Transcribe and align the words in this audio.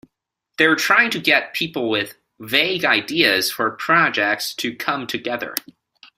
They're 0.57 0.75
trying 0.77 1.11
to 1.11 1.19
get 1.19 1.53
people 1.53 1.87
with 1.87 2.17
vague 2.39 2.85
ideas 2.85 3.51
for 3.51 3.69
projects 3.69 4.55
to 4.55 4.75
come 4.75 5.05
together. 5.05 5.53